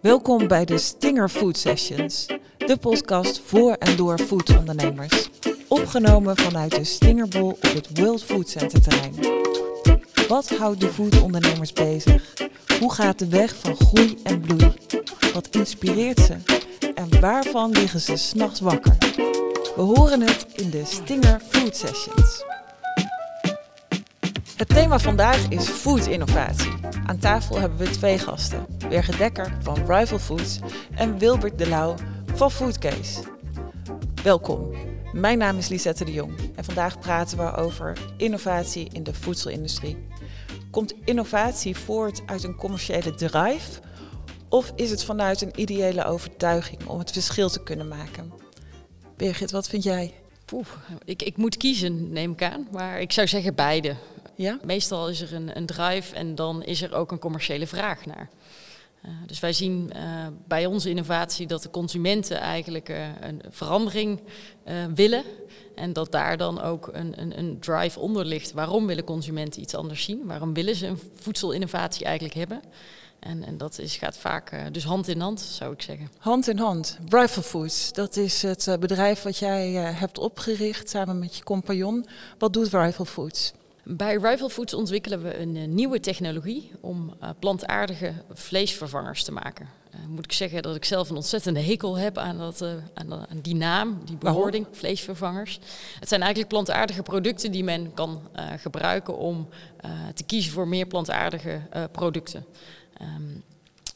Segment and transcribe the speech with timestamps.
[0.00, 2.26] Welkom bij de Stinger Food Sessions,
[2.56, 5.30] de podcast voor en door foodondernemers.
[5.68, 9.14] Opgenomen vanuit de Stingerbol op het World Food Center terrein.
[10.28, 12.34] Wat houdt de foodondernemers bezig?
[12.78, 14.72] Hoe gaat de weg van groei en bloei?
[15.32, 16.36] Wat inspireert ze?
[16.94, 18.96] En waarvan liggen ze s'nachts wakker?
[19.76, 22.44] We horen het in de Stinger Food Sessions.
[24.56, 26.79] Het thema vandaag is food innovatie.
[27.10, 28.66] Aan tafel hebben we twee gasten.
[28.88, 30.58] Birgit Dekker van Rival Foods
[30.94, 31.94] en Wilbert de Lauw
[32.34, 33.22] van Foodcase.
[34.22, 34.74] Welkom.
[35.12, 39.96] Mijn naam is Lisette de Jong en vandaag praten we over innovatie in de voedselindustrie.
[40.70, 43.80] Komt innovatie voort uit een commerciële drive
[44.48, 48.32] of is het vanuit een ideële overtuiging om het verschil te kunnen maken?
[49.16, 50.14] Birgit, wat vind jij?
[50.44, 50.66] Poeh,
[51.04, 52.68] ik, ik moet kiezen, neem ik aan.
[52.70, 53.96] Maar ik zou zeggen beide.
[54.40, 54.58] Ja?
[54.64, 58.28] Meestal is er een, een drive en dan is er ook een commerciële vraag naar.
[59.04, 64.20] Uh, dus wij zien uh, bij onze innovatie dat de consumenten eigenlijk uh, een verandering
[64.94, 65.24] willen.
[65.74, 68.52] En dat daar dan ook een, een, een, drive onder ligt.
[68.52, 70.26] Waarom willen consumenten iets anders zien?
[70.26, 72.60] Waarom willen ze een voedselinnovatie eigenlijk hebben?
[73.18, 76.08] En, en dat is, gaat vaak dus hand in hand, zou ik zeggen.
[76.18, 76.98] Hand in hand.
[77.08, 82.06] Rival Foods, dat is het bedrijf wat jij hebt opgericht samen met je compagnon.
[82.38, 83.52] Wat doet Rival Foods?
[83.84, 89.68] Bij Rival Foods ontwikkelen we een uh, nieuwe technologie om uh, plantaardige vleesvervangers te maken.
[89.94, 92.64] Uh, moet ik zeggen dat ik zelf een ontzettende hekel heb aan, dat,
[92.94, 95.58] aan, aan die naam, die bewoording, vleesvervangers.
[96.00, 98.20] Het zijn eigenlijk plantaardige producten die men kan
[98.56, 99.48] gebruiken om
[100.14, 101.60] te kiezen voor meer plantaardige
[101.92, 102.44] producten.
[103.02, 103.42] Um,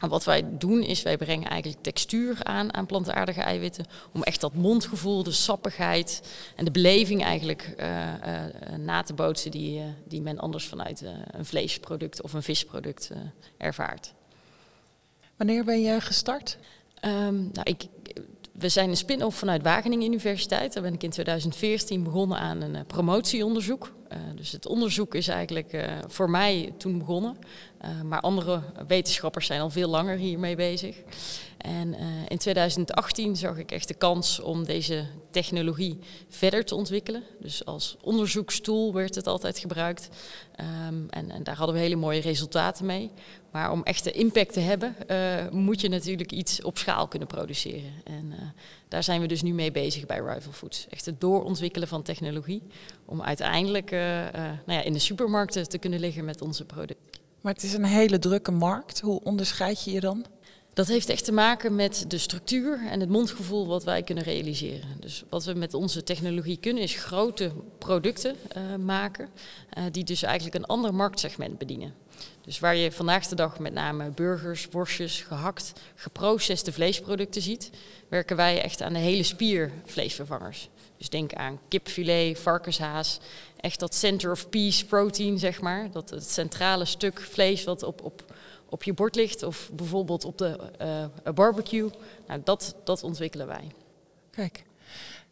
[0.00, 3.86] en wat wij doen is, wij brengen eigenlijk textuur aan aan plantaardige eiwitten.
[4.12, 6.22] Om echt dat mondgevoel, de sappigheid
[6.56, 11.04] en de beleving eigenlijk uh, uh, na te bootsen die, uh, die men anders vanuit
[11.30, 13.10] een vleesproduct of een visproduct
[13.56, 14.14] ervaart.
[15.36, 16.58] Wanneer ben je gestart?
[17.04, 17.86] Um, nou, ik,
[18.52, 20.72] we zijn een spin-off vanuit Wageningen Universiteit.
[20.72, 23.92] Daar ben ik in 2014 begonnen aan een promotieonderzoek.
[24.14, 27.36] Uh, dus het onderzoek is eigenlijk uh, voor mij toen begonnen.
[27.84, 30.96] Uh, maar andere wetenschappers zijn al veel langer hiermee bezig.
[31.58, 31.94] En
[32.28, 35.98] in 2018 zag ik echt de kans om deze technologie
[36.28, 37.22] verder te ontwikkelen.
[37.40, 40.08] Dus als onderzoekstoel werd het altijd gebruikt.
[40.88, 43.10] Um, en, en, daar hadden we hele mooie resultaten mee.
[43.54, 44.96] Maar om echte impact te hebben,
[45.52, 47.92] moet je natuurlijk iets op schaal kunnen produceren.
[48.04, 48.34] En
[48.88, 50.86] daar zijn we dus nu mee bezig bij Rival Foods.
[50.90, 52.62] Echt het doorontwikkelen van technologie
[53.04, 54.00] om uiteindelijk uh,
[54.66, 57.20] nou ja, in de supermarkten te kunnen liggen met onze producten.
[57.40, 59.00] Maar het is een hele drukke markt.
[59.00, 60.24] Hoe onderscheid je je dan?
[60.72, 64.88] Dat heeft echt te maken met de structuur en het mondgevoel wat wij kunnen realiseren.
[65.00, 69.28] Dus wat we met onze technologie kunnen is grote producten uh, maken,
[69.78, 71.94] uh, die dus eigenlijk een ander marktsegment bedienen.
[72.40, 77.70] Dus waar je vandaag de dag met name burgers, worstjes, gehakt, geproceste vleesproducten ziet,
[78.08, 80.68] werken wij echt aan de hele spier vleesvervangers.
[80.96, 83.20] Dus denk aan kipfilet, varkenshaas,
[83.60, 85.90] echt dat center of peace protein, zeg maar.
[85.90, 88.34] Dat het centrale stuk vlees wat op, op,
[88.68, 90.58] op je bord ligt of bijvoorbeeld op de
[91.26, 91.90] uh, barbecue.
[92.26, 93.72] Nou, dat, dat ontwikkelen wij.
[94.30, 94.64] Kijk,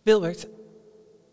[0.03, 0.47] Wilbert,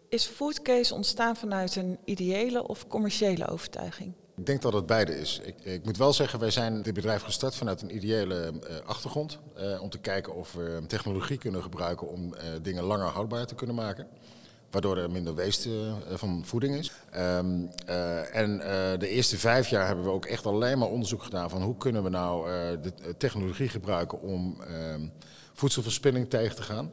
[0.10, 4.14] is Foodcase ontstaan vanuit een ideële of commerciële overtuiging?
[4.40, 5.42] Ik denk dat het beide is.
[5.44, 9.40] Ik, ik, moet wel zeggen, wij zijn dit bedrijf gestart vanuit een ideële uh, achtergrond.
[9.58, 13.56] Uh, om te kijken of we technologie kunnen gebruiken om uh, dingen langer houdbaar te
[13.56, 14.08] kunnen maken.
[14.72, 15.68] Waardoor er minder weest
[16.10, 16.92] van voeding is.
[17.16, 17.70] Um,
[18.32, 18.58] en
[19.00, 22.04] de eerste vijf jaar hebben we ook echt alleen maar onderzoek gedaan van hoe kunnen
[22.04, 22.50] we nou
[22.82, 25.08] de technologie gebruiken om ehm,
[25.54, 26.92] voedselverspilling tegen te gaan.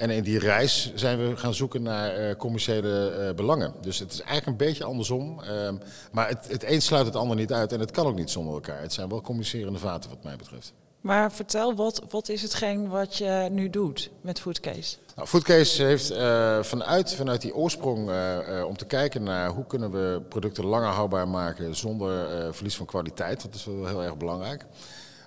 [0.00, 3.74] En in die reis zijn we gaan zoeken naar uh, commerciële uh, belangen.
[3.80, 5.40] Dus het is eigenlijk een beetje andersom.
[5.40, 5.70] Uh,
[6.12, 8.54] maar het, het een sluit het ander niet uit en het kan ook niet zonder
[8.54, 8.80] elkaar.
[8.80, 10.72] Het zijn wel communicerende vaten wat mij betreft.
[11.00, 14.96] Maar vertel, wat, wat is hetgeen wat je nu doet met Foodcase?
[15.16, 19.90] Nou, Foodcase heeft uh, vanuit, vanuit die oorsprong uh, om te kijken naar hoe kunnen
[19.90, 23.42] we producten langer houdbaar maken zonder verlies van kwaliteit.
[23.42, 24.64] Dat is wel heel erg belangrijk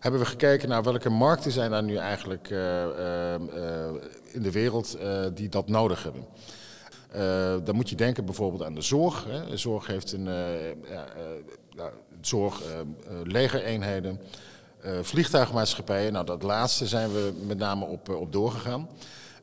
[0.04, 3.36] hebben we gekeken naar welke markten zijn daar nu eigenlijk uh, uh,
[4.32, 4.98] in de wereld
[5.34, 6.26] die dat nodig hebben.
[7.66, 9.26] dan moet je denken bijvoorbeeld aan de zorg.
[9.28, 9.58] Hè.
[9.58, 10.30] Zorg heeft een
[11.70, 11.92] ja,
[12.22, 12.62] zorg,
[13.24, 14.20] legereenheden,
[15.02, 16.14] vliegtuigmaatschappijen.
[16.14, 18.88] Nou, dat laatste zijn we met name op, op doorgegaan.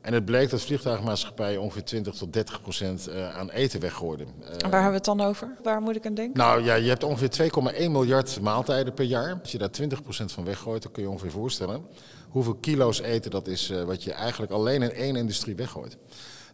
[0.01, 4.27] En het bleek dat vliegtuigmaatschappijen ongeveer 20 tot 30 procent aan eten weggooiden.
[4.27, 5.55] En waar hebben we het dan over?
[5.63, 6.37] Waar moet ik aan denken?
[6.37, 9.39] Nou ja, je hebt ongeveer 2,1 miljard maaltijden per jaar.
[9.41, 11.85] Als je daar 20 procent van weggooit, dan kun je ongeveer voorstellen
[12.29, 15.97] hoeveel kilo's eten dat is uh, wat je eigenlijk alleen in één industrie weggooit.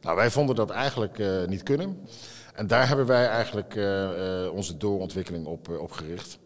[0.02, 2.00] Nou, wij vonden dat eigenlijk niet kunnen.
[2.54, 3.80] En daar hebben wij eigenlijk
[4.52, 6.40] onze doorontwikkeling op, op gericht.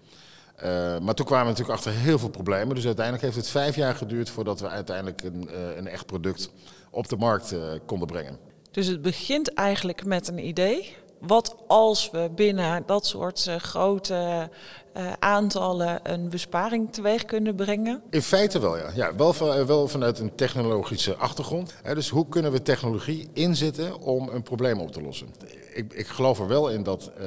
[1.02, 2.76] maar toen kwamen we natuurlijk achter heel veel problemen.
[2.76, 6.52] Dus uiteindelijk heeft het vijf jaar geduurd voordat we uiteindelijk een, een echt product
[6.92, 7.56] op de markt
[7.86, 8.38] konden brengen.
[8.72, 10.96] Dus het begint eigenlijk met een idee.
[11.22, 14.50] Wat als we binnen dat soort uh, grote
[14.98, 18.02] uh, aantallen een besparing teweeg kunnen brengen?
[18.10, 18.90] In feite wel, ja.
[18.96, 21.74] ja wel, van, wel vanuit een technologische achtergrond.
[21.94, 25.28] dus hoe kunnen we technologie inzetten om een probleem op te lossen?
[25.74, 27.26] Ik, ik geloof er wel in dat uh,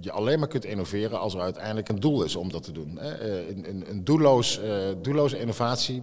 [0.00, 2.98] je alleen maar kunt innoveren als er uiteindelijk een doel is om dat te doen.
[3.00, 4.60] een, een, een doelloos,
[5.02, 6.02] doelloze innovatie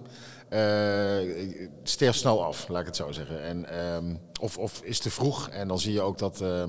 [0.53, 3.43] uh, sterft snel af, laat ik het zo zeggen.
[3.43, 6.63] En, uh, of, of is te vroeg en dan zie je ook dat, uh,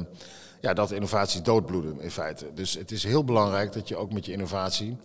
[0.61, 2.47] ja, dat innovaties doodbloeden in feite.
[2.55, 4.97] Dus het is heel belangrijk dat je ook met je innovatie,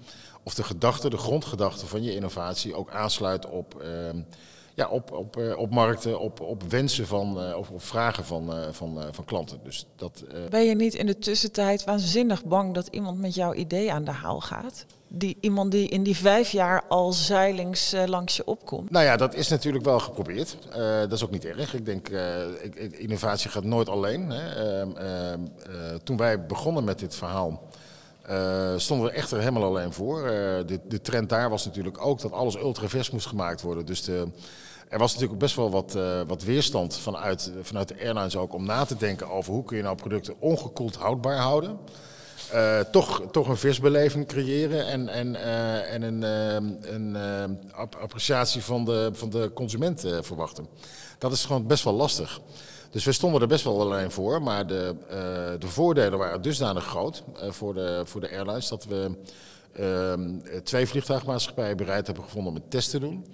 [0.44, 4.22] of de gedachte, de grondgedachte van je innovatie ook aansluit op, ehm,
[4.76, 9.04] ja, op, op, eh, op markten, op, op wensen van, of op vragen van, van,
[9.12, 9.60] van klanten.
[9.64, 13.92] Dus dat, Ben je niet in de tussentijd waanzinnig bang dat iemand met jouw idee
[13.94, 14.86] aan de haal gaat?
[15.10, 18.92] Die, iemand die in die vijf jaar al zeilings uh, langs je opkomt?
[18.92, 20.58] Nou ja, dat is natuurlijk wel geprobeerd.
[20.70, 21.74] Uh, dat is ook niet erg.
[21.74, 22.22] Ik denk, uh,
[22.92, 24.30] innovatie gaat nooit alleen.
[24.30, 24.80] Hè.
[24.80, 25.40] Ehm, ehm,
[26.04, 27.64] toen wij begonnen met dit verhaal,
[28.78, 30.22] stonden we echt er helemaal alleen voor.
[30.66, 33.86] De, de, trend daar was natuurlijk ook dat alles ultravers moest gemaakt worden.
[33.86, 34.28] Dus de,
[34.90, 35.98] er was natuurlijk best wel wat,
[36.28, 39.84] wat weerstand vanuit, vanuit de airlines ook om na te denken over hoe kun je
[39.84, 41.80] nou producten ongekoeld houdbaar houden.
[42.54, 47.18] Uh, toch, toch een visbeleving creëren en, en, uh, en een, uh, een
[48.00, 50.68] appreciatie van de, van de consument verwachten.
[51.18, 52.42] Dat is gewoon best wel lastig.
[52.92, 54.96] Dus we stonden er best wel alleen voor, maar de,
[55.60, 59.12] de voordelen waren dusdanig groot voor, de, voor de airlines dat we
[60.64, 63.26] twee vliegtuigmaatschappijen bereid hebben gevonden om een test te doen.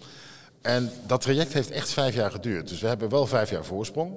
[0.62, 2.68] En dat traject heeft echt vijf jaar geduurd.
[2.68, 4.14] Dus we hebben wel vijf jaar voorsprong.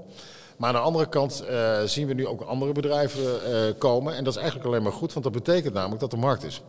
[0.59, 4.15] Maar aan de andere kant uh, zien we nu ook andere bedrijven uh, komen.
[4.15, 6.63] En dat is eigenlijk alleen maar goed, want dat betekent namelijk dat er markt is.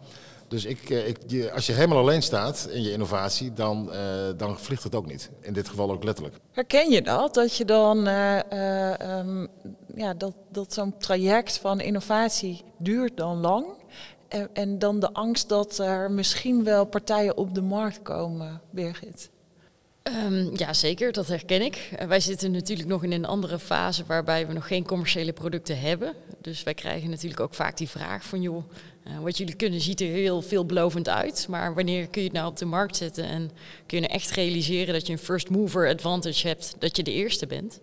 [0.47, 3.91] Dus ik, uh, ik, als je helemaal alleen staat in je innovatie, dan,
[4.38, 5.30] dan vliegt het ook niet.
[5.41, 6.36] In dit geval ook letterlijk.
[6.51, 7.33] Herken je dat?
[7.33, 9.47] Dat je dan um,
[9.95, 13.65] ja, dat, dat zo'n traject van innovatie duurt dan lang.
[14.27, 19.30] En, en dan de angst dat er misschien wel partijen op de markt komen, Birgit.
[20.15, 21.89] Um, ja, zeker, dat herken ik.
[22.00, 25.79] Uh, wij zitten natuurlijk nog in een andere fase waarbij we nog geen commerciële producten
[25.79, 26.13] hebben.
[26.41, 28.63] Dus wij krijgen natuurlijk ook vaak die vraag van joh,
[29.07, 31.45] uh, wat jullie kunnen ziet er heel veelbelovend uit.
[31.50, 33.51] Maar wanneer kun je het nou op de markt zetten en
[33.85, 37.13] kun je nou echt realiseren dat je een first mover advantage hebt, dat je de
[37.13, 37.79] eerste bent?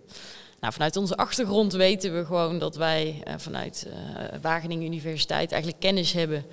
[0.61, 3.87] Nou, vanuit onze achtergrond weten we gewoon dat wij uh, vanuit
[4.40, 6.44] Wageningen Universiteit eigenlijk kennis hebben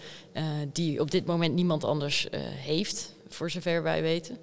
[0.74, 4.38] die op dit moment niemand anders heeft, voor zover wij weten.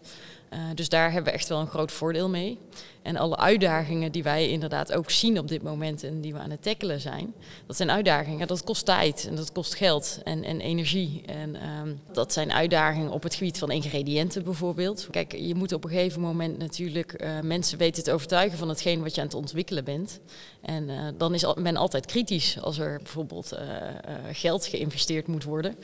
[0.52, 2.58] Uh, dus daar hebben we echt wel een groot voordeel mee.
[3.02, 6.50] En alle uitdagingen die wij inderdaad ook zien op dit moment en die we aan
[6.50, 7.34] het tackelen zijn,
[7.66, 8.46] dat zijn uitdagingen.
[8.46, 11.22] Dat kost tijd en dat kost geld en, en energie.
[11.26, 15.08] En um, dat zijn uitdagingen op het gebied van ingrediënten bijvoorbeeld.
[15.10, 19.02] Kijk, je moet op een gegeven moment natuurlijk uh, mensen weten te overtuigen van hetgeen
[19.02, 20.20] wat je aan het ontwikkelen bent.
[20.60, 23.60] En uh, dan is men altijd kritisch als er bijvoorbeeld uh,
[24.32, 25.76] geld geïnvesteerd moet worden.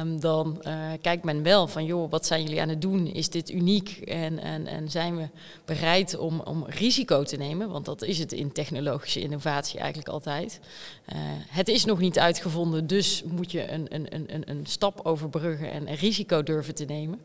[0.00, 0.62] Um, dan
[1.00, 3.06] kijkt men wel van, joh, wat zijn jullie aan het doen?
[3.06, 3.90] Is dit uniek?
[4.04, 5.28] En, en, en zijn we
[5.64, 10.60] bereid om om, risico te nemen, want dat is het in technologische innovatie eigenlijk altijd.
[11.48, 15.88] Het is nog niet uitgevonden, dus moet je een, een, een, een stap overbruggen en
[15.88, 17.20] een risico durven te nemen.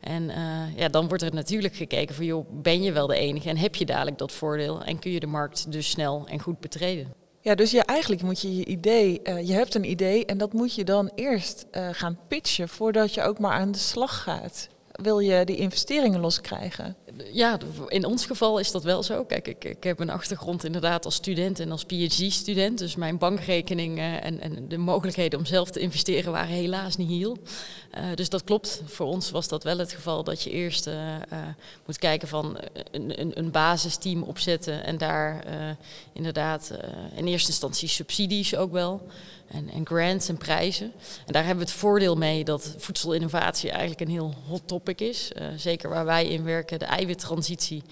[0.00, 0.30] En
[0.76, 3.74] ja, dan wordt er natuurlijk gekeken van, joh, ben je wel de enige en heb
[3.74, 7.12] je dadelijk dat voordeel en kun je de markt dus snel en goed betreden.
[7.40, 10.52] Ja, dus je, eigenlijk moet je je idee, uh, je hebt een idee en dat
[10.52, 14.68] moet je dan eerst uh, gaan pitchen voordat je ook maar aan de slag gaat.
[14.92, 16.96] Wil je die investeringen loskrijgen?
[17.32, 19.24] Ja, in ons geval is dat wel zo.
[19.24, 22.78] Kijk, ik, ik heb een achtergrond inderdaad als student en als PhD-student.
[22.78, 27.10] Dus mijn bankrekening uh, en, en, de mogelijkheden om zelf te investeren waren helaas niet
[27.10, 27.36] heel.
[27.98, 28.82] Uh, dus dat klopt.
[28.84, 30.94] Voor ons was dat wel het geval dat je eerst uh,
[31.86, 32.58] moet kijken van
[32.90, 34.84] een, een, een, basisteam opzetten.
[34.84, 35.44] En daar
[36.12, 36.72] inderdaad
[37.14, 39.06] in eerste instantie subsidies ook wel.
[39.46, 40.92] En, en, grants en prijzen.
[41.26, 45.30] En daar hebben we het voordeel mee dat voedselinnovatie eigenlijk een heel hot topic is.
[45.56, 47.82] zeker waar wij in werken, de eiwittransitie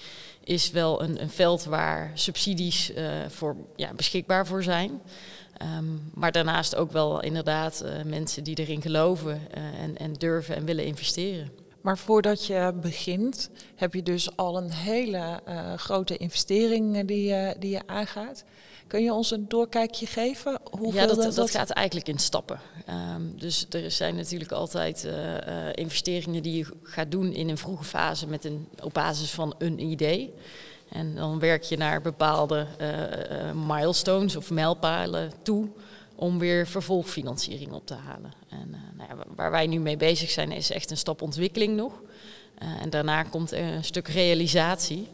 [0.44, 5.00] is wel een, een veld waar subsidies uh, voor, ja, beschikbaar voor zijn.
[5.78, 10.56] Um, maar daarnaast ook wel inderdaad uh, mensen die erin geloven uh, en, en durven
[10.56, 11.50] en willen investeren.
[11.80, 15.40] Maar voordat je begint, heb je dus al een hele
[15.76, 18.44] grote investering die, die je aangaat.
[18.92, 20.58] Kun je ons een doorkijkje geven?
[20.70, 22.60] Hoeveel ja, dat, dat, dat gaat eigenlijk in stappen.
[23.16, 25.12] Um, dus er zijn natuurlijk altijd uh,
[25.74, 29.78] investeringen die je gaat doen in een vroege fase met een, op basis van een
[29.78, 30.34] idee.
[30.88, 32.66] En dan werk je naar bepaalde
[33.66, 35.68] milestones of mijlpalen toe.
[36.14, 38.32] om weer vervolgfinanciering op te halen.
[38.48, 42.02] En nou ja, waar wij nu mee bezig zijn is echt een stap ontwikkeling nog.
[42.80, 45.08] en daarna komt een stuk realisatie.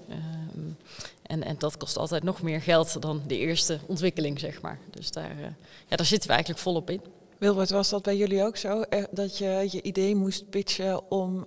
[1.28, 4.78] En, en dat kost altijd nog meer geld dan de eerste ontwikkeling, zeg maar.
[4.90, 5.56] Dus daar,
[5.88, 7.00] ja, daar zitten we eigenlijk volop in.
[7.38, 8.85] Wilbert, was dat bij jullie ook zo?
[9.11, 11.47] Dat je je idee moest pitchen om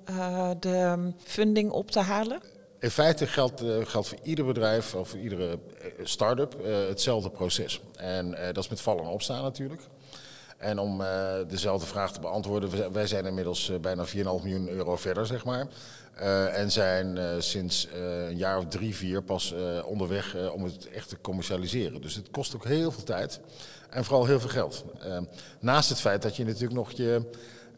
[0.60, 2.42] de funding op te halen?
[2.80, 7.82] In feite geldt, geldt voor ieder bedrijf of voor iedere eh, start-up uh, hetzelfde proces.
[7.96, 9.82] En dat is met vallen en opstaan natuurlijk.
[10.62, 11.04] En om
[11.48, 15.68] dezelfde vraag te beantwoorden, wij zijn inmiddels bijna 4,5 miljoen euro verder, zeg maar.
[16.54, 17.88] en zijn sinds
[18.28, 19.54] een jaar of drie, vier pas
[19.86, 22.02] onderweg om het echt te commercialiseren.
[22.02, 23.40] Dus het kost ook heel veel tijd
[23.90, 24.86] en vooral heel veel geld.
[25.60, 27.22] naast het feit dat je natuurlijk nog je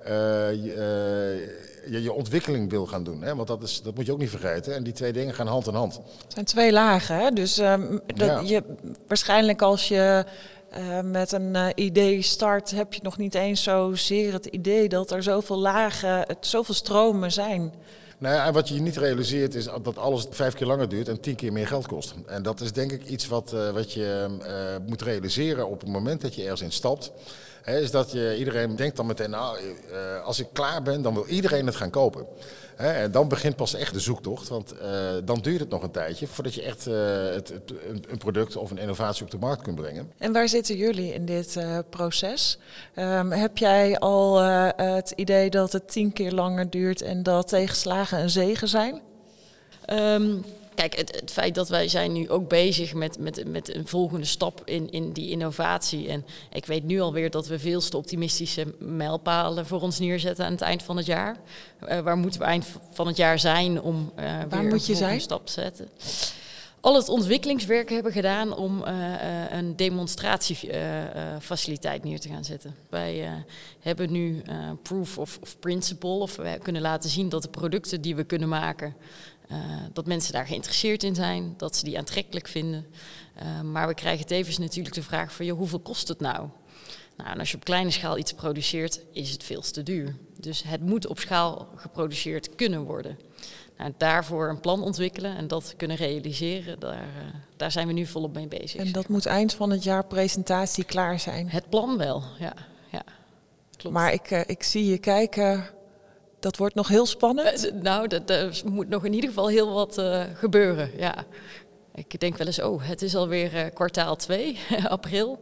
[0.06, 3.22] je, je, je, ontwikkeling wil gaan doen.
[3.22, 3.36] Hè?
[3.36, 4.76] Want dat, is, dat moet je ook niet vergeten.
[4.76, 5.96] En die twee dingen gaan hand in hand.
[5.96, 7.16] Het zijn twee lagen.
[7.16, 7.32] Hè?
[7.32, 8.64] Dus um, dat je,
[9.08, 10.26] waarschijnlijk als je
[10.78, 15.12] uh, met een uh, idee start, heb je nog niet eens zozeer het idee dat
[15.12, 17.74] er zoveel lagen, zoveel stromen zijn.
[18.18, 21.20] Nou ja, en wat je niet realiseert is dat alles vijf keer langer duurt en
[21.20, 22.14] tien keer meer geld kost.
[22.26, 24.28] En dat is denk ik iets wat, uh, wat je
[24.88, 27.12] moet realiseren op het moment dat je ergens instapt
[27.66, 29.58] is dat je, iedereen denkt dan meteen, nou,
[29.92, 32.26] uh, als ik klaar ben, dan wil iedereen het gaan kopen.
[32.76, 34.80] en dan begint pas echt de zoektocht, want uh,
[35.24, 36.96] dan duurt het nog een tijdje voordat je echt uh,
[37.34, 37.74] het, het,
[38.08, 40.12] een product of een innovatie op de markt kunt brengen.
[40.18, 41.58] En waar zitten jullie in dit
[41.90, 42.58] proces?
[42.96, 44.42] Um, heb jij al
[44.76, 49.02] het idee dat het tien keer langer duurt en dat tegenslagen een zegen zijn?
[49.90, 50.44] Um,
[50.76, 54.26] Kijk, het, het, feit dat wij zijn nu ook bezig met, met, met een volgende
[54.26, 56.08] stap in, in die innovatie.
[56.08, 60.52] En ik weet nu alweer dat we veel te optimistische mijlpalen voor ons neerzetten aan
[60.52, 61.38] het eind van het jaar.
[61.90, 64.92] Uh, waar moeten we eind van het jaar zijn om uh, waar weer moet je
[64.92, 65.22] een zijn?
[65.22, 65.90] stap te zetten?
[66.82, 72.76] Al het ontwikkelingswerk hebben gedaan om uh, een demonstratiefaciliteit neer te gaan zetten.
[72.90, 73.44] Wij
[73.80, 74.42] hebben nu
[74.82, 78.50] proof of, of principle, of we kunnen laten zien dat de producten die we kunnen
[78.50, 78.96] maken
[79.54, 79.60] uh,
[79.94, 82.86] dat mensen daar geïnteresseerd in zijn, dat ze die aantrekkelijk vinden.
[83.42, 86.50] Uh, maar we krijgen tevens natuurlijk de vraag van, joh, hoeveel kost het nou?
[87.18, 90.16] Nou, en als je op kleine schaal iets produceert, is het veel te duur.
[90.40, 93.20] Dus het moet op schaal geproduceerd kunnen worden.
[93.78, 98.06] Nou, daarvoor een plan ontwikkelen en dat kunnen realiseren, daar, uh, daar zijn we nu
[98.06, 98.76] volop mee bezig.
[98.76, 101.50] En dat moet eind van het jaar presentatie klaar zijn?
[101.50, 102.54] Het plan wel, ja.
[102.92, 103.04] ja
[103.78, 103.96] klopt.
[103.96, 105.70] Maar ik, ik zie je kijken
[106.44, 107.66] dat wordt nog heel spannend.
[107.66, 110.92] Uh, nou, er moet nog in ieder geval heel wat uh, gebeuren.
[110.98, 111.26] Ja.
[111.96, 115.40] Ik denk wel eens, oh, het is alweer uh, kwartaal 2, april.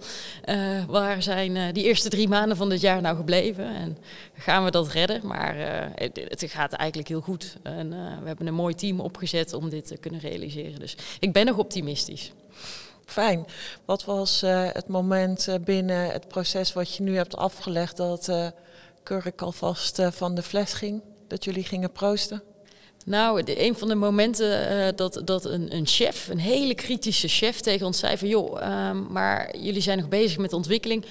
[0.87, 3.65] waar zijn die eerste drie maanden van dit jaar nou gebleven?
[3.65, 3.97] En
[4.33, 5.27] gaan we dat redden?
[5.27, 5.55] Maar
[5.95, 7.57] het, het, gaat eigenlijk heel goed.
[7.63, 7.89] En
[8.21, 10.79] we hebben een mooi team opgezet om dit te kunnen realiseren.
[10.79, 12.31] Dus ik ben nog optimistisch.
[13.05, 13.45] Fijn.
[13.85, 18.53] Wat was het moment binnen het proces wat je nu hebt afgelegd dat
[19.03, 21.01] Kurk alvast uh, van de fles ging?
[21.27, 22.43] Dat jullie gingen proosten?
[23.05, 27.59] Nou, een van de momenten uh, dat, dat een, een, chef, een hele kritische chef,
[27.59, 28.27] tegen ons zei van...
[28.27, 31.05] joh, uh, maar jullie zijn nog bezig met ontwikkeling.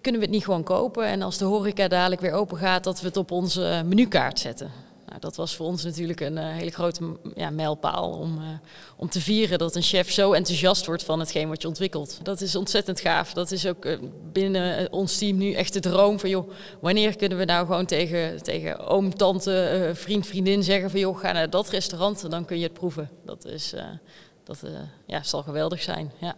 [0.00, 1.06] Kunnen we het niet gewoon kopen?
[1.06, 4.70] En als de horeca dadelijk weer open gaat, dat we het op onze menukaart zetten.
[5.12, 8.44] Nou, dat was voor ons natuurlijk een uh, hele grote ja, mijlpaal om, uh,
[8.96, 12.18] om te vieren dat een chef zo enthousiast wordt van hetgeen wat je ontwikkelt.
[12.22, 13.32] Dat is ontzettend gaaf.
[13.32, 13.98] Dat is ook uh,
[14.32, 16.50] binnen ons team nu echt de droom van joh,
[16.80, 21.32] wanneer kunnen we nou gewoon tegen, tegen oom, tante, vriend, vriendin zeggen van joh, ga
[21.32, 23.10] naar dat restaurant en dan kun je het proeven.
[23.24, 23.74] Dat, is,
[24.44, 24.62] dat
[25.06, 26.12] ja, zal geweldig zijn.
[26.20, 26.34] Ja.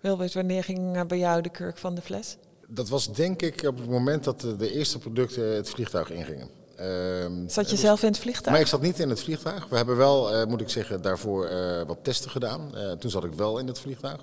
[0.00, 2.36] Wilbert, wanneer ging bij jou de kurk van de fles?
[2.68, 6.63] Dat was denk ik op het moment dat de eerste producten het vliegtuig ingingen.
[6.80, 8.50] Um, zat je zelf in het vliegtuig?
[8.50, 9.68] Maar ik zat niet in het vliegtuig.
[9.68, 12.70] We hebben wel, uh, moet ik zeggen, daarvoor uh, wat testen gedaan.
[12.74, 14.20] Uh, toen zat ik wel in het vliegtuig.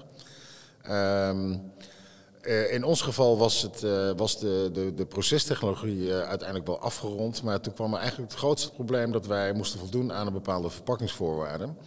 [0.89, 1.71] Um,
[2.69, 3.81] in ons geval was, het,
[4.17, 7.43] was de, de, de procestechnologie uiteindelijk wel afgerond.
[7.43, 10.69] Maar toen kwam er eigenlijk het grootste probleem dat wij moesten voldoen aan een bepaalde
[10.69, 11.77] verpakkingsvoorwaarden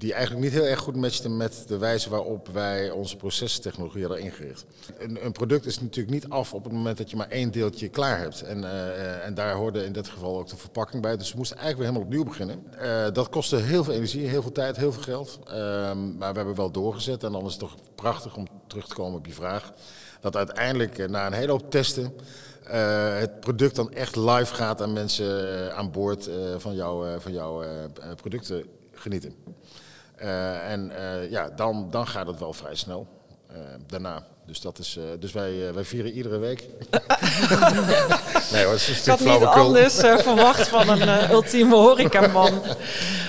[0.00, 4.20] die eigenlijk niet heel erg goed matchten met de wijze waarop wij onze procestechnologie hadden
[4.20, 4.64] ingericht.
[4.98, 7.88] Een, een, product is natuurlijk niet af op het moment dat je maar één deeltje
[7.88, 8.42] klaar hebt.
[8.42, 11.16] En, uh, en daar hoorde in dit geval ook de verpakking bij.
[11.16, 12.64] Dus we moesten eigenlijk weer helemaal opnieuw beginnen.
[12.82, 15.38] Uh, dat kostte heel veel energie, heel veel tijd, heel veel geld.
[15.48, 15.54] Uh,
[16.18, 19.18] maar we hebben wel doorgezet en dan is het toch prachtig om terug te komen
[19.18, 19.72] op je vraag.
[20.20, 22.12] Dat uiteindelijk na een hele hoop testen
[23.18, 26.76] het product dan echt live gaat en mensen aan boord van,
[27.20, 27.64] van jouw
[28.16, 29.34] producten genieten.
[30.22, 33.06] Uh, en uh, ja, dan, dan gaat het wel vrij snel.
[33.86, 34.22] daarna.
[34.46, 36.60] Dus, dat is, dus wij, wij vieren iedere week.
[38.52, 42.62] nee hoor, het is Ik had niet anders verwacht van een ultieme horecaman.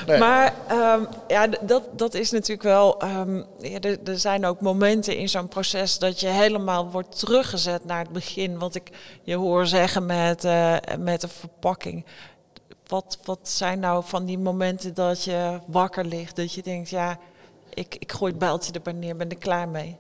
[0.08, 0.18] nee.
[0.18, 3.04] Maar um, ja, dat, dat is natuurlijk wel...
[3.04, 7.86] Um, ja, er, er, zijn ook momenten in zo'n proces dat je helemaal wordt teruggezet
[7.86, 8.60] naar het begin.
[8.60, 8.90] Wat ik
[9.24, 12.06] je hoor zeggen met, uh, met de verpakking.
[12.92, 17.20] Wat, wat zijn nou van die momenten dat je wakker ligt, dat je denkt, ja,
[17.74, 19.98] ik, ik gooi het bijltje er neer, ben er klaar mee?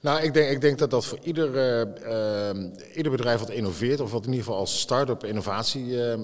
[0.00, 4.00] Nou, ik denk, ik denk dat dat voor ieder, uh, uh, ieder bedrijf wat innoveert,
[4.00, 6.14] of wat in ieder geval als start-up innovatie uh,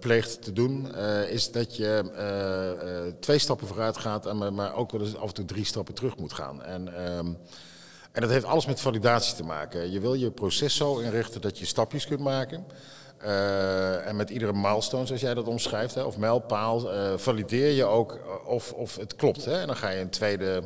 [0.00, 0.96] pleegt te doen,
[1.28, 5.44] is dat je twee stappen vooruit gaat, en, maar ook wel eens af en toe
[5.44, 6.62] drie stappen terug moet gaan.
[6.62, 7.26] En, ehm,
[8.12, 9.92] en dat heeft alles met validatie te maken.
[9.92, 12.64] Je wil je proces zo inrichten dat je stapjes kunt maken.
[13.24, 17.84] Uh, en met iedere milestone, zoals jij dat omschrijft, hè, of mijlpaal, uh, valideer je
[17.84, 19.44] ook eh, of, of het klopt.
[19.44, 20.62] Hè, en dan ga je een tweede,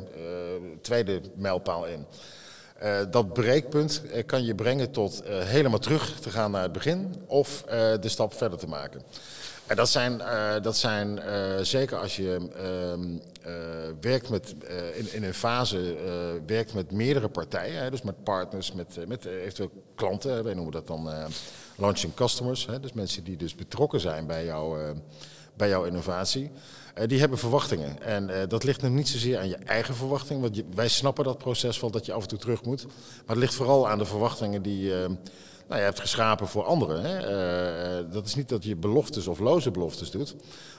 [0.81, 2.05] tweede mijlpaal in.
[3.11, 7.63] dat breekpunt kan je brengen tot helemaal terug te gaan naar het begin of
[8.01, 9.01] de stap verder te maken.
[9.67, 10.21] En dat zijn,
[10.61, 11.19] dat zijn
[11.61, 13.17] zeker als je ehm,
[14.01, 14.55] werkt met,
[14.95, 15.95] in, in, een fase
[16.45, 20.87] werkt met meerdere partijen, hè, dus met partners, met, met eventueel klanten, wij noemen dat
[20.87, 21.09] dan
[21.75, 24.93] launching customers, hè, dus mensen die dus betrokken zijn bij, jou,
[25.57, 26.51] bij jouw innovatie,
[27.05, 28.01] die hebben verwachtingen.
[28.01, 31.79] En dat ligt nog niet zozeer aan je eigen verwachting, want wij snappen dat proces
[31.79, 32.85] wel dat je af en toe terug moet.
[32.85, 34.93] Maar het ligt vooral aan de verwachtingen die
[35.69, 37.01] nou, je hebt geschapen voor anderen.
[37.03, 38.09] Hè.
[38.09, 40.35] dat is niet dat je beloftes of loze beloftes doet.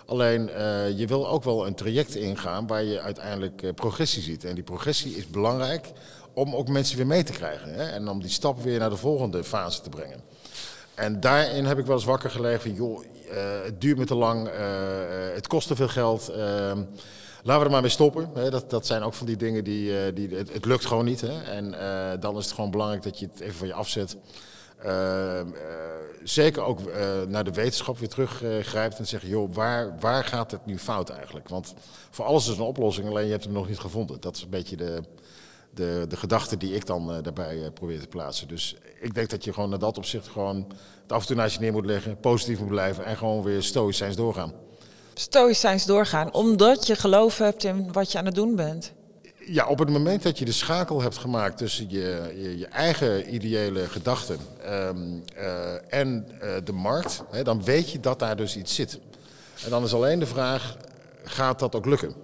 [0.06, 0.50] Alleen
[0.96, 4.44] je wil ook wel een traject ingaan waar je uiteindelijk progressie ziet.
[4.44, 5.92] En die progressie is belangrijk
[6.34, 7.74] om ook mensen weer mee te krijgen.
[7.74, 7.84] Hè.
[7.84, 10.20] En om die stap weer naar de volgende fase te brengen.
[10.94, 13.04] En daarin heb ik wel eens wakker gelegen van, joh,
[13.64, 14.50] het duurt me te lang,
[15.34, 16.30] het kost te veel geld.
[16.30, 16.36] Uh,
[17.42, 18.30] laten we er maar mee stoppen.
[18.50, 21.20] Dat, dat zijn ook van die dingen die, die het, het, lukt gewoon niet.
[21.20, 21.42] Hè.
[21.42, 21.70] En
[22.20, 24.16] dan is het gewoon belangrijk dat je het even van je afzet.
[26.22, 26.80] Zeker ook
[27.28, 31.48] naar de wetenschap weer teruggrijpt en zegt, joh, waar, waar gaat het nu fout eigenlijk?
[31.48, 31.74] Want
[32.10, 34.20] voor alles is een oplossing, alleen je hebt hem nog niet gevonden.
[34.20, 35.02] Dat is een beetje de,
[35.74, 38.48] de, de gedachten die ik dan uh, daarbij probeer te plaatsen.
[38.48, 40.66] Dus ik denk dat je gewoon naar dat opzicht gewoon
[41.02, 43.62] het af en toe naast je neer moet leggen, positief moet blijven en gewoon weer
[43.62, 44.52] stoïcijns doorgaan.
[45.14, 48.92] Stoïcijns doorgaan, omdat je geloof hebt in wat je aan het doen bent.
[49.46, 53.34] Ja, op het moment dat je de schakel hebt gemaakt tussen je, je, je eigen
[53.34, 56.26] ideële gedachten um, uh, en
[56.64, 58.98] de markt, hè, dan weet je dat daar dus iets zit.
[59.64, 60.76] En dan is alleen de vraag,
[61.24, 62.14] gaat dat ook lukken?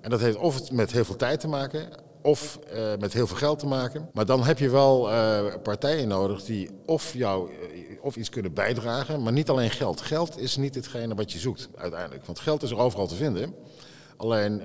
[0.00, 1.88] En dat heeft of met heel veel tijd te maken,
[2.22, 4.08] of uh, met heel veel geld te maken.
[4.12, 5.08] Maar dan heb je wel
[5.62, 7.50] partijen nodig die of jou
[8.00, 10.00] of iets kunnen bijdragen, maar niet alleen geld.
[10.00, 12.24] Geld is niet hetgene wat je zoekt uiteindelijk.
[12.24, 13.54] Want geld is er overal te vinden.
[14.16, 14.62] Alleen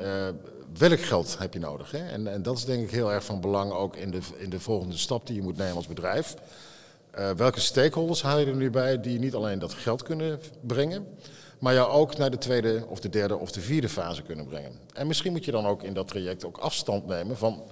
[0.78, 1.92] welk geld heb je nodig?
[1.92, 2.08] Hè?
[2.08, 4.60] En, en, dat is denk ik heel erg van belang ook in de, in de
[4.60, 6.36] volgende stap die je moet nemen als bedrijf.
[7.36, 11.08] welke stakeholders haal je er nu bij die niet alleen dat geld kunnen brengen,
[11.60, 14.72] maar jou ook naar de tweede of de derde of de vierde fase kunnen brengen.
[14.94, 17.64] En misschien moet je dan ook in dat traject ook afstand nemen van,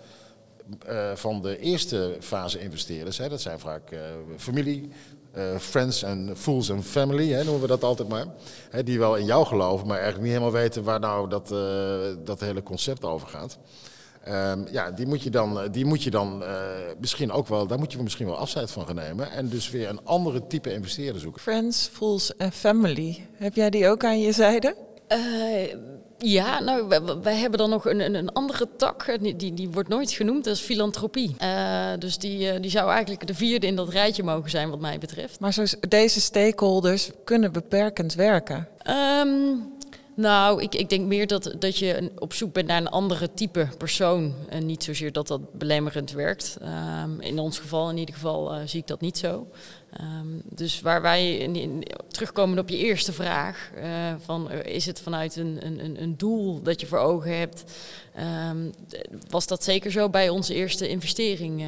[0.89, 3.17] uh, van de eerste fase investeerders.
[3.17, 3.29] Hè.
[3.29, 3.99] Dat zijn vaak uh,
[4.38, 4.89] familie,
[5.38, 8.25] uh, friends en fools and family, hè, noemen we dat altijd maar.
[8.69, 11.47] Hè, die wel in jou geloven, maar eigenlijk niet helemaal weten waar nou dat,
[12.25, 13.58] dat hele concept over gaat.
[14.27, 16.49] Um, ja, die moet je dan, die moet je dan uh,
[16.99, 19.32] misschien ook wel, daar moet je misschien wel afscheid van gaan nemen.
[19.32, 21.41] En dus weer een andere type investeerder zoeken.
[21.41, 23.27] Friends, Fools en Family.
[23.34, 24.75] Heb jij die ook aan je zijde?
[25.08, 25.17] Uh,
[26.19, 26.88] ja, nou,
[27.21, 30.55] wij, hebben dan nog een, een, andere tak, die, die, die wordt nooit genoemd, dat
[30.55, 31.36] is filantropie.
[31.41, 34.97] Uh, dus die, die zou eigenlijk de vierde in dat rijtje mogen zijn, wat mij
[34.97, 35.39] betreft.
[35.39, 38.67] Maar zo, deze stakeholders kunnen beperkend werken?
[39.21, 39.77] Um,
[40.19, 43.67] nou, ik, ik denk meer dat, dat je op zoek bent naar een andere type
[43.77, 44.34] persoon.
[44.49, 46.58] En niet zozeer dat dat belemmerend werkt.
[47.03, 49.47] Um, in ons geval, in ieder geval, uh, zie ik dat niet zo.
[50.01, 51.49] Um, dus waar wij
[52.08, 53.86] terugkomen op je eerste vraag: uh,
[54.19, 57.63] van, uh, is het vanuit een, een, een doel dat je voor ogen hebt?
[58.49, 58.71] Um,
[59.29, 61.62] was dat zeker zo bij onze eerste investering?
[61.62, 61.67] Eh,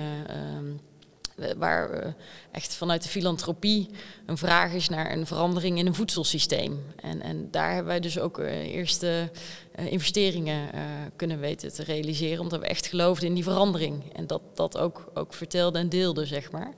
[1.57, 2.15] waar
[2.51, 3.89] echt vanuit de filantropie
[4.25, 6.83] een vraag is naar een verandering in een voedselsysteem.
[6.95, 9.31] En, en daar hebben wij dus ook uh, eerste
[9.75, 10.69] investeringen
[11.15, 14.13] kunnen weten te realiseren, omdat we echt geloofden in die verandering.
[14.13, 16.73] En dat dat ook, ook vertelde en deelde, zeg maar.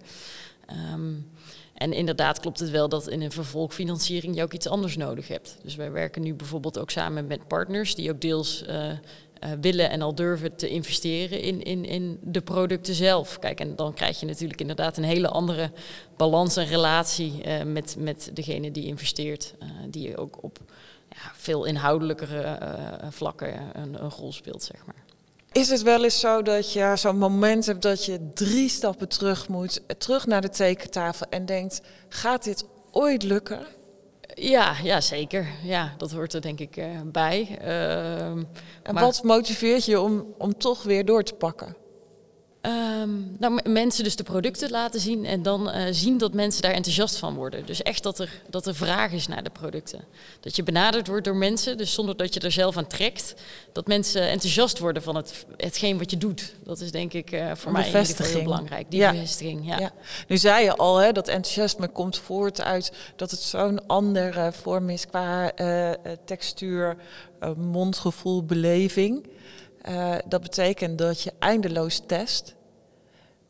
[0.94, 1.32] Um,
[1.74, 5.58] en inderdaad klopt het wel dat in een vervolgfinanciering je ook iets anders nodig hebt.
[5.64, 8.64] Dus wij werken nu bijvoorbeeld ook samen met partners die ook deels
[9.62, 13.40] willen en al durven te investeren in, in, in de producten zelf.
[13.40, 15.72] Kijk, en dan krijg je natuurlijk inderdaad een hele andere
[16.18, 20.60] balans en relatie uh, met, met degene die investeert, uh, die ook op
[21.10, 22.60] ja, veel inhoudelijkere
[23.10, 25.04] vlakken een, een, rol speelt, zeg maar.
[25.52, 29.48] Is het wel eens zo dat je zo'n moment hebt dat je drie stappen terug
[29.48, 33.66] moet, terug naar de tekentafel en denkt: gaat dit ooit lukken?
[34.36, 35.48] Ja, ja, zeker.
[35.64, 37.58] Ja, dat hoort er denk ik uh, bij.
[37.62, 38.48] Uh, en
[38.92, 39.04] maar...
[39.04, 41.76] wat motiveert je om, om toch weer door te pakken?
[42.66, 46.72] Um, nou, mensen dus de producten laten zien en dan uh, zien dat mensen daar
[46.72, 47.66] enthousiast van worden.
[47.66, 50.04] Dus echt dat er, dat er vraag is naar de producten.
[50.40, 53.34] Dat je benaderd wordt door mensen, dus zonder dat je er zelf aan trekt.
[53.72, 56.56] Dat mensen enthousiast worden van het, hetgeen wat je doet.
[56.64, 58.92] Dat is denk ik uh, voor mij heel belangrijk.
[58.92, 59.12] Die ja.
[59.12, 59.80] bevestiging, ja.
[59.80, 59.92] ja.
[60.28, 64.90] Nu zei je al, hè, dat enthousiasme komt voort uit dat het zo'n andere vorm
[64.90, 65.92] is qua uh,
[66.26, 66.98] textuur,
[67.56, 69.28] mondgevoel, beleving.
[69.90, 72.56] Uh, dat betekent dat je eindeloos test.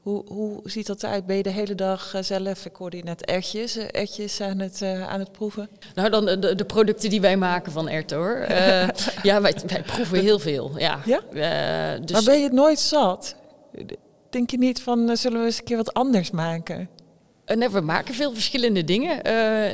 [0.02, 1.26] Hoe, hoe ziet dat eruit?
[1.26, 4.60] Ben je de hele dag uh, zelf, ik hoorde je net ertjes, uh, ertjes aan
[4.60, 5.70] het, aan het proeven?
[5.96, 8.38] Nou, dan de, de, producten die wij maken van erten hoor.
[9.30, 10.72] ja, wij, wij, proeven heel veel.
[10.78, 11.00] Ja?
[11.06, 11.20] ja?
[12.00, 12.12] Dus...
[12.12, 13.36] Maar ben je het nooit zat?
[14.30, 16.90] Denk je niet van, zullen we eens een keer wat anders maken?
[17.46, 19.22] Nee, we maken veel verschillende dingen.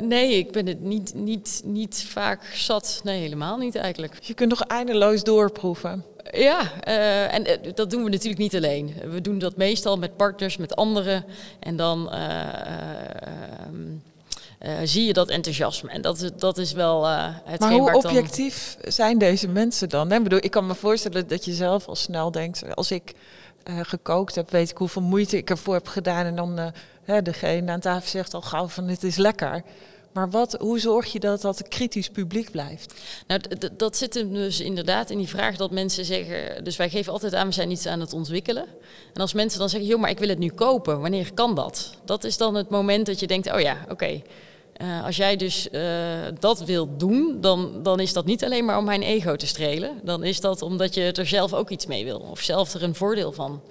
[0.08, 3.00] nee, ik ben het niet, niet, niet vaak zat.
[3.04, 4.16] Nee, helemaal niet eigenlijk.
[4.22, 6.04] Je kunt nog eindeloos doorproeven?
[6.30, 8.94] Ja, uh, en uh, dat doen we natuurlijk niet alleen.
[9.10, 11.24] We doen dat meestal met partners, met anderen.
[11.60, 12.10] En dan
[14.84, 15.90] zie je dat enthousiasme.
[15.90, 18.92] En dat, dat is wel het Maar hoe objectief dan...
[18.92, 20.12] zijn deze mensen dan?
[20.12, 22.74] Ik, bedoel, ik kan me voorstellen dat je zelf al snel denkt...
[22.74, 23.14] als ik
[23.64, 26.26] gekookt heb, weet ik hoeveel moeite ik ervoor heb gedaan.
[26.26, 26.72] En dan
[27.22, 29.62] degene aan tafel zegt al gauw van het is lekker.
[30.12, 32.94] Maar wat, hoe zorg je dat dat kritisch publiek blijft?
[33.26, 33.40] Nou,
[33.76, 36.64] dat zit hem dus inderdaad in die vraag dat mensen zeggen...
[36.64, 38.66] Dus wij geven altijd aan, we zijn iets aan het ontwikkelen.
[39.14, 41.00] En als mensen dan zeggen, joh, maar ik wil het nu kopen.
[41.00, 41.94] Wanneer kan dat?
[42.04, 44.22] Dat is dan het moment dat je denkt, oh ja, oké.
[44.82, 45.82] Uh, als jij dus uh,
[46.38, 50.00] dat wilt doen, dan, dan is dat niet alleen maar om mijn ego te strelen.
[50.02, 52.18] Dan is dat omdat je er zelf ook iets mee wil.
[52.18, 53.62] Of zelf er een voordeel van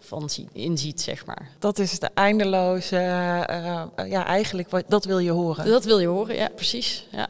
[0.00, 1.50] van inziet, zeg maar.
[1.58, 5.66] Dat is de eindeloze, uh, ja eigenlijk, wat, dat wil je horen.
[5.66, 7.06] Dat wil je horen, ja, precies.
[7.12, 7.28] Ja.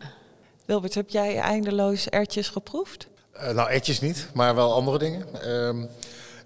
[0.65, 3.07] Wilbert, heb jij eindeloos ertjes geproefd?
[3.37, 5.27] Uh, nou, ertjes niet, maar wel andere dingen.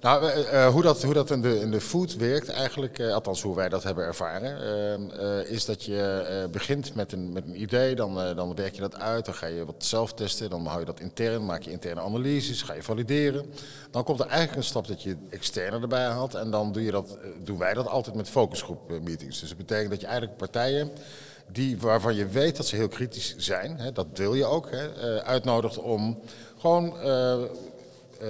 [0.03, 3.43] Nou, uh, hoe dat, hoe dat in, de, in de food werkt eigenlijk, uh, althans
[3.43, 8.35] hoe wij dat hebben ervaren, is dat je begint met een, met een idee, dan,
[8.37, 11.01] dan werk je dat uit, dan ga je wat zelf testen, dan hou je dat
[11.01, 13.53] intern, maak je interne analyses, ga je valideren.
[13.91, 16.91] Dan komt er eigenlijk een stap dat je externe erbij haalt en dan doe je
[16.91, 19.41] dat, doen wij dat altijd met focusgroep meetings.
[19.41, 20.91] Dus dat betekent dat je eigenlijk partijen
[21.53, 25.23] die, waarvan je weet dat ze heel kritisch zijn, hè, dat wil je ook, hè,
[25.25, 26.21] uitnodigt om
[26.59, 27.39] gewoon eh,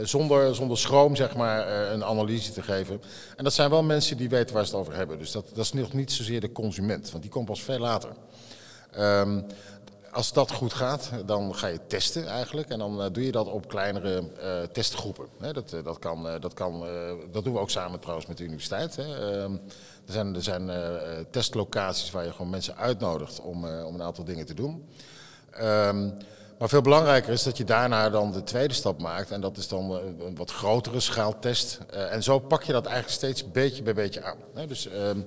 [0.02, 3.02] zonder, zonder schroom zeg maar, eh, een analyse te geven.
[3.36, 5.18] En dat zijn wel mensen die weten waar ze het over hebben.
[5.18, 8.10] Dus dat, dat is nog niet zozeer de consument, want die komt pas veel later.
[8.98, 9.46] Um,
[10.10, 12.68] als dat goed gaat, dan ga je testen eigenlijk.
[12.68, 14.22] En dan uh, doe je dat op kleinere
[14.72, 15.26] testgroepen.
[15.52, 16.86] dat, dat, kan, dat, kan,
[17.30, 18.98] dat doen we ook samen trouwens met de universiteit.
[18.98, 19.52] Ehm,
[20.06, 20.70] er zijn, er zijn
[21.30, 24.88] testlocaties waar je gewoon mensen uitnodigt om, om een aantal dingen te doen.
[25.60, 26.16] Um,
[26.58, 29.30] maar veel belangrijker is dat je daarna dan de tweede stap maakt.
[29.30, 31.78] En dat is dan een wat grotere schaaltest.
[31.94, 34.66] Uh, en zo pak je dat eigenlijk steeds beetje bij beetje aan.
[34.68, 35.20] Dus ehm,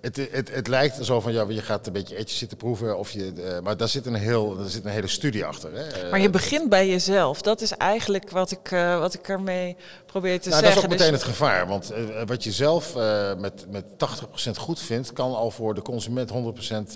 [0.00, 2.98] het, het, het, lijkt zo van, ja, je gaat een beetje etjes zitten proeven.
[2.98, 5.70] Of je, uh, maar daar zit, een heel, daar zit een hele studie achter.
[5.74, 6.10] Hè.
[6.10, 7.42] Maar je begint bij jezelf.
[7.42, 10.82] Dat is eigenlijk wat ik, uh, wat ik ermee probeer te nou, zeggen.
[10.82, 11.22] Dat is ook meteen dus...
[11.22, 11.66] het gevaar.
[11.66, 11.92] Want
[12.26, 12.94] wat je zelf
[13.38, 16.92] met, met 80% goed vindt, kan al voor de consument 100%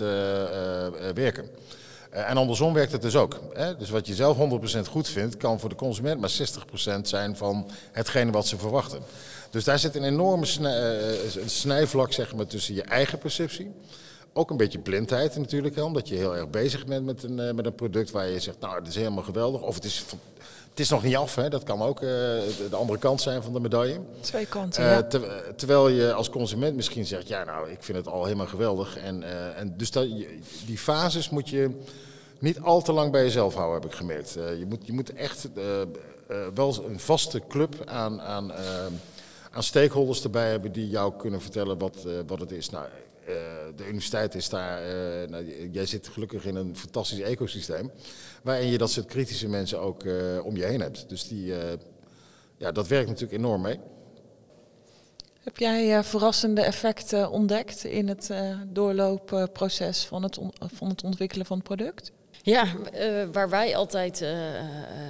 [1.13, 1.49] werken.
[2.15, 3.39] Uh, en andersom werkt het dus ook.
[3.53, 3.75] Hè?
[3.77, 6.31] Dus wat je zelf 100% goed vindt, kan voor de consument maar
[6.97, 8.99] 60% zijn van hetgene wat ze verwachten.
[9.49, 13.71] Dus daar zit een enorme uh, snijvlak zeg maar, tussen je eigen perceptie.
[14.33, 17.51] Ook een beetje blindheid natuurlijk, hè, omdat je heel erg bezig bent met een, uh,
[17.51, 19.61] met een product waar je zegt, nou, het is helemaal geweldig.
[19.61, 20.05] Of het is,
[20.75, 21.49] het is nog niet af, hè.
[21.49, 23.99] dat kan ook de andere kant zijn van de medaille.
[24.19, 28.23] Twee kanten, ter, terwijl je als consument misschien zegt, ja, nou, ik vind het al
[28.23, 28.97] helemaal geweldig.
[28.97, 29.23] En,
[29.55, 30.07] en dus dat,
[30.65, 31.69] die fases moet je
[32.39, 34.33] niet al te lang bij jezelf houden, heb ik gemerkt.
[34.33, 35.47] Je, moet, je moet echt
[36.53, 38.51] wel een vaste club aan, aan,
[39.51, 41.95] aan stakeholders erbij hebben die jou kunnen vertellen wat,
[42.27, 42.69] wat het is.
[42.69, 42.85] Nou,
[43.75, 44.81] de universiteit is daar,
[45.29, 47.91] nou, jij zit gelukkig in een fantastisch ecosysteem,
[48.43, 50.03] waarin je dat soort kritische mensen ook
[50.43, 51.09] om je heen hebt.
[51.09, 51.53] Dus die,
[52.57, 53.79] ja, dat werkt natuurlijk enorm mee.
[55.43, 58.31] Heb jij verrassende effecten ontdekt in het
[58.67, 62.11] doorloopproces van het, van het ontwikkelen van het product?
[62.45, 64.29] Ja, uh, waar wij altijd uh,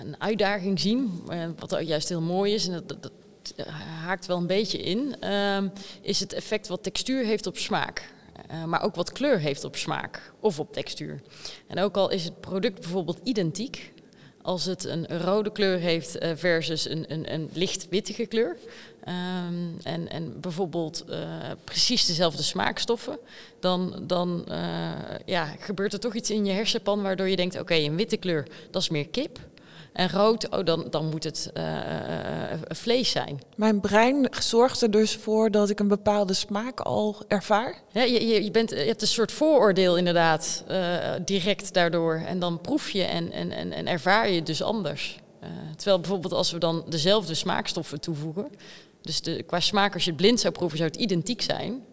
[0.03, 3.11] een uitdaging zien, uh, wat juist heel mooi is, en dat
[4.03, 5.15] haakt wel een beetje in,
[6.01, 8.13] is het effect wat textuur heeft op smaak.
[8.65, 11.21] maar ook wat kleur heeft op smaak of op textuur.
[11.67, 13.93] En ook al is het product bijvoorbeeld identiek,
[14.41, 18.57] als het een rode kleur heeft versus een, een, een licht wittige kleur.
[19.03, 21.05] Ehm, en, en bijvoorbeeld
[21.63, 23.17] precies dezelfde smaakstoffen,
[23.59, 24.45] dan, dan
[25.25, 28.47] ja, gebeurt er toch iets in je hersenpan waardoor je denkt: oké, een witte kleur,
[28.71, 29.39] dat is meer kip.
[29.95, 31.63] En rood, oh, dan, dan moet het uh,
[32.67, 33.39] vlees zijn.
[33.55, 37.81] Mijn brein zorgt er dus voor dat ik een bepaalde smaak al ervaar.
[37.91, 40.63] Ja, je, je, je, bent, je hebt een soort vooroordeel inderdaad,
[41.25, 42.15] direct daardoor.
[42.15, 45.19] En dan proef je en, en, en, en ervaar je het dus anders.
[45.75, 48.47] terwijl bijvoorbeeld als we dan dezelfde smaakstoffen toevoegen,
[49.01, 51.83] dus de, qua smaak, als je het blind zou proeven, zou het identiek zijn.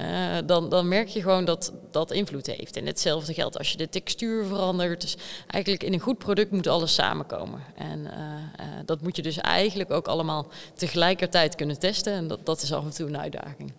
[0.00, 2.76] Uh, dan, dan merk je gewoon dat dat invloed heeft.
[2.76, 5.00] En hetzelfde geldt als je de textuur verandert.
[5.00, 7.60] Dus eigenlijk in een goed product moet alles samenkomen.
[7.74, 12.12] En uh, uh, dat moet je dus eigenlijk ook allemaal tegelijkertijd kunnen testen.
[12.12, 13.72] En dat, dat is af en toe een uitdaging.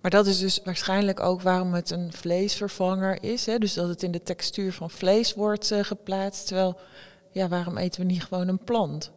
[0.00, 3.46] Maar dat is dus waarschijnlijk ook waarom het een vleesvervanger is.
[3.46, 3.58] Hè?
[3.58, 6.46] Dus dat het in de textuur van vlees wordt geplaatst.
[6.46, 6.76] Terwijl,
[7.30, 9.12] ja, waarom eten we niet gewoon een plant?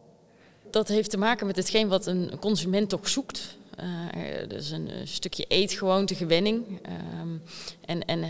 [0.70, 3.56] dat heeft te maken met hetgeen wat een consument toch zoekt.
[3.80, 6.80] Uh, dus een stukje eetgewoonte, gewenning.
[7.20, 7.42] Um,
[7.84, 8.28] en en uh,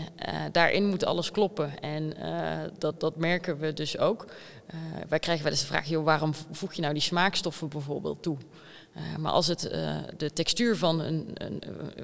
[0.51, 1.79] daarin moet alles kloppen.
[1.79, 2.13] En
[2.77, 4.25] dat, dat merken we dus ook.
[5.09, 8.37] wij krijgen wel eens de vraag, joh, waarom voeg je nou die smaakstoffen bijvoorbeeld toe?
[9.17, 9.59] maar als het
[10.17, 11.61] de textuur van een, een,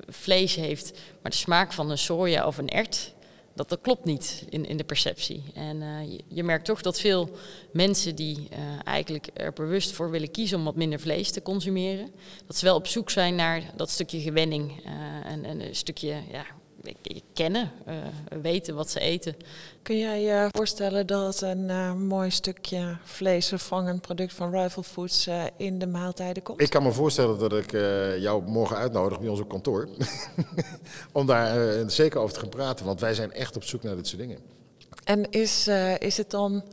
[0.07, 3.13] vlees heeft, maar de smaak van een soja of een ert,
[3.53, 5.43] dat, dat klopt niet in, in de perceptie.
[5.53, 7.29] En uh, je, merkt toch dat veel
[7.71, 12.11] mensen die uh, eigenlijk er bewust voor willen kiezen om wat minder vlees te consumeren,
[12.47, 16.15] dat ze wel op zoek zijn naar dat stukje gewenning uh, en, en, een stukje
[16.31, 16.45] ja,
[17.33, 17.93] kennen, uh,
[18.41, 19.35] weten wat ze eten.
[19.81, 25.43] Kun jij je voorstellen dat een uh, mooi stukje vleesvervangend product van Rival Foods uh,
[25.57, 26.61] in de maaltijden komt?
[26.61, 27.71] Ik kan me voorstellen dat ik
[28.19, 29.89] jou morgen uitnodig bij ons op kantoor.
[31.11, 34.07] Om daar zeker over te gaan praten, want wij zijn echt op zoek naar dit
[34.07, 34.39] soort dingen.
[35.03, 35.67] En is,
[35.97, 36.63] is het dan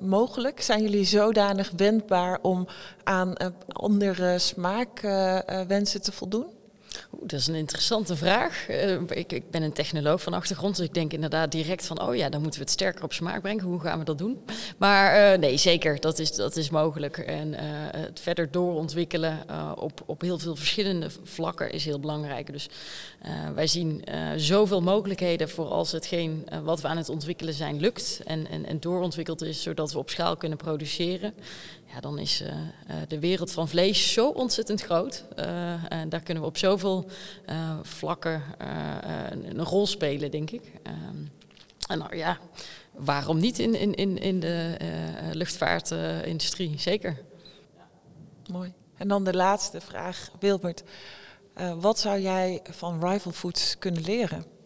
[0.00, 0.60] mogelijk?
[0.60, 2.66] Zijn jullie zodanig wendbaar om
[3.04, 3.34] aan
[3.68, 6.58] andere smaakwensen te voldoen?
[7.22, 8.68] Dat is een interessante vraag.
[8.68, 12.16] Uh, ik, ik, ben een technoloog van achtergrond, dus ik denk inderdaad direct van, oh
[12.16, 13.64] ja, dan moeten we het sterker op smaak brengen.
[13.64, 14.38] Hoe gaan we dat doen?
[14.76, 17.18] Maar uh, nee, zeker, dat is, dat is mogelijk.
[17.18, 17.58] En uh,
[17.96, 19.38] het verder doorontwikkelen
[19.76, 22.52] op, op heel veel verschillende vlakken is heel belangrijk.
[22.52, 22.68] Dus
[23.54, 24.04] wij zien
[24.36, 28.80] zoveel mogelijkheden voor als hetgeen wat we aan het ontwikkelen zijn lukt en, en, en
[28.80, 31.34] doorontwikkeld is, zodat we op schaal kunnen produceren
[31.92, 32.48] ja, dan is uh,
[33.08, 35.24] de wereld van vlees zo ontzettend groot.
[35.38, 37.10] Uh, en daar kunnen we op zoveel
[37.82, 38.42] vlakken
[39.44, 40.72] een rol spelen, denk ik.
[40.82, 41.24] Ehm,
[41.86, 42.38] en nou ja,
[42.92, 44.76] waarom niet in, in, in, in de
[45.32, 46.78] luchtvaartindustrie?
[46.78, 47.22] Zeker.
[48.50, 48.72] Mooi.
[48.96, 50.82] En dan de laatste vraag, Wilbert.
[51.80, 54.59] wat zou jij van Rival Foods kunnen leren?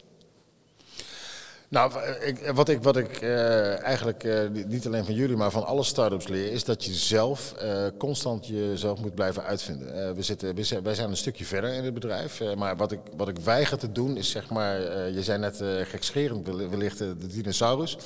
[1.75, 5.83] Nou, ik, wat ik, wat ik uh, eigenlijk niet alleen van jullie, maar van alle
[5.83, 7.55] start-ups leer, is dat je zelf
[7.99, 10.15] constant jezelf moet blijven uitvinden.
[10.15, 13.29] we zitten, we wij zijn een stukje verder in het bedrijf, maar wat ik, wat
[13.29, 17.97] ik weiger te doen is zeg maar, je zei net gekscherend wellicht de dinosaurus,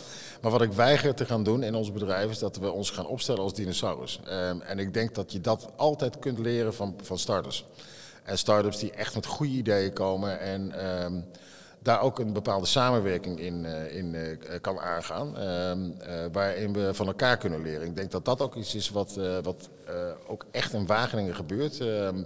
[0.41, 3.07] maar wat ik weiger te gaan doen in ons bedrijf is dat we ons gaan
[3.07, 4.21] opstellen als dinosaurus.
[4.25, 7.65] Ehm, en ik denk dat je dat altijd kunt leren van, van starters.
[8.23, 10.73] En start-ups die echt met goede ideeën komen en...
[11.83, 15.35] Daar ook een bepaalde samenwerking in, uh, in uh, kan aangaan.
[15.38, 17.87] Uh, waarin we van elkaar kunnen leren.
[17.87, 19.69] Ik denk dat dat ook iets is wat, wat
[20.27, 21.81] ook echt in Wageningen gebeurt.
[21.81, 22.23] Ehm,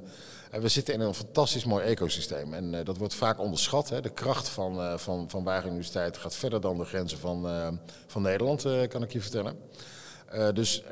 [0.51, 2.55] we zitten in een fantastisch mooi ecosysteem.
[2.55, 3.89] En dat wordt vaak onderschat.
[3.89, 4.01] Hè.
[4.01, 7.47] De kracht van, van, van Wageningen Universiteit gaat verder dan de grenzen van,
[8.07, 9.57] van Nederland, kan ik je vertellen.
[10.55, 10.83] Dus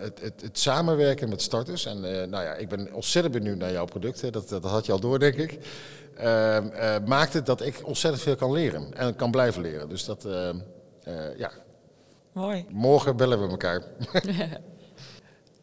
[0.00, 1.86] het, het, het, samenwerken met starters.
[1.86, 4.32] En nou ja, ik ben ontzettend benieuwd naar jouw producten.
[4.32, 5.58] Dat, dat had je al door, denk ik.
[6.16, 9.88] Ehm, eh, maakt het dat ik ontzettend veel kan leren en kan blijven leren.
[9.88, 10.58] Dus dat, ehm,
[11.02, 11.50] eh, ja.
[12.32, 12.64] Mooi.
[12.68, 13.82] Morgen bellen we elkaar.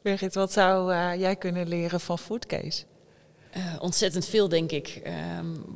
[0.02, 2.84] Birgit, wat zou eh, jij kunnen leren van Foodcase?
[3.58, 5.02] Uh, ontzettend veel, denk ik.
[5.06, 5.14] Uh,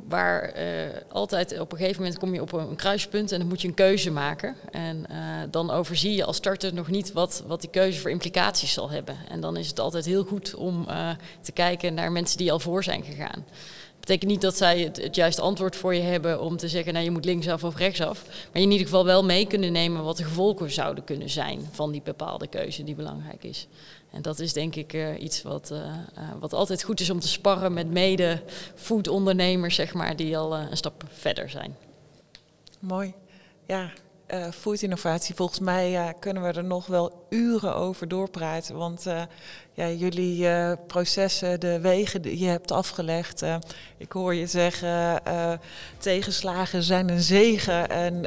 [0.08, 3.60] waar uh, altijd op een gegeven moment kom je op een, kruispunt en dan moet
[3.62, 4.56] je een keuze maken.
[4.70, 5.06] En
[5.50, 9.16] dan overzie je als starter nog niet wat, wat die keuze voor implicaties zal hebben.
[9.28, 10.86] En dan is het altijd heel goed om
[11.40, 13.44] te kijken naar mensen die al voor zijn gegaan
[14.02, 17.10] betekent niet dat zij het, juiste antwoord voor je hebben om te zeggen, nou je
[17.10, 18.24] moet linksaf of rechtsaf.
[18.26, 21.68] Maar je in ieder geval wel mee kunnen nemen wat de gevolgen zouden kunnen zijn
[21.70, 23.66] van die bepaalde keuze die belangrijk is.
[24.10, 25.94] En dat is denk ik uh, iets wat, uh, uh,
[26.40, 28.42] wat altijd goed is om te sparren met mede
[28.74, 31.76] foodondernemers, zeg maar, die al een stap verder zijn.
[32.78, 33.14] Mooi.
[33.66, 33.90] Ja,
[34.34, 35.34] uh, foodinnovatie.
[35.34, 38.76] Volgens mij kunnen we er nog wel uren over doorpraten.
[38.76, 39.22] Want uh,
[39.72, 40.46] ja, jullie
[40.86, 43.42] processen, de wegen die je hebt afgelegd.
[43.96, 45.20] ik hoor je zeggen,
[45.98, 47.90] tegenslagen zijn een zegen.
[47.90, 48.22] En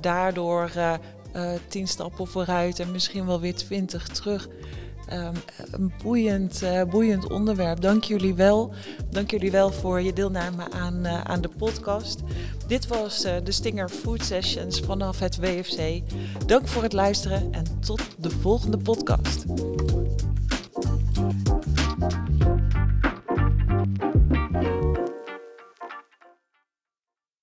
[0.00, 0.70] daardoor
[1.68, 4.48] tien stappen vooruit en misschien wel weer twintig terug.
[5.08, 5.34] Ehm,
[5.70, 7.80] een boeiend, boeiend onderwerp.
[7.80, 8.72] Dank jullie wel.
[9.10, 12.22] Dank jullie wel voor je deelname aan, aan de podcast.
[12.66, 16.00] Dit was de Stinger Food Sessions vanaf het WFC.
[16.46, 19.44] Dank voor het luisteren en tot de volgende podcast.